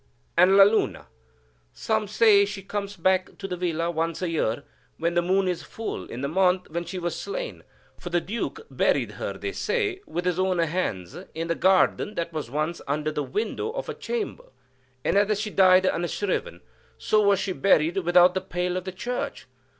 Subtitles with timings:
[0.35, 1.05] "And La Luna?
[1.73, 4.63] Some say she comes back to the villa, once a year,
[4.97, 7.63] when the moon is full, in the month when she was slain;
[7.99, 12.33] for the Duke buried her, they say, with his own hands, in the garden that
[12.33, 14.45] was once under the window of her chamber;
[15.05, 16.61] and as she died unshriven,
[16.97, 19.45] so was she buried without the pale of the Church.